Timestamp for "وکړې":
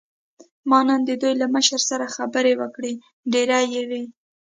2.61-2.93